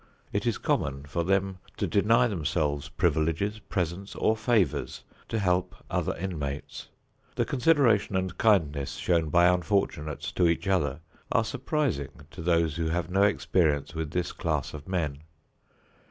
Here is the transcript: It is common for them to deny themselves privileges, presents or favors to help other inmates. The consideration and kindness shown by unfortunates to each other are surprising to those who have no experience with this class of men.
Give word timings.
It 0.33 0.47
is 0.47 0.57
common 0.57 1.03
for 1.05 1.23
them 1.23 1.59
to 1.77 1.85
deny 1.85 2.25
themselves 2.25 2.89
privileges, 2.89 3.59
presents 3.59 4.15
or 4.15 4.35
favors 4.35 5.03
to 5.29 5.37
help 5.37 5.75
other 5.91 6.15
inmates. 6.17 6.87
The 7.35 7.45
consideration 7.45 8.15
and 8.15 8.35
kindness 8.35 8.93
shown 8.95 9.29
by 9.29 9.45
unfortunates 9.45 10.31
to 10.31 10.47
each 10.47 10.67
other 10.67 11.01
are 11.31 11.43
surprising 11.43 12.25
to 12.31 12.41
those 12.41 12.77
who 12.77 12.87
have 12.87 13.11
no 13.11 13.21
experience 13.21 13.93
with 13.93 14.09
this 14.09 14.31
class 14.31 14.73
of 14.73 14.87
men. 14.87 15.19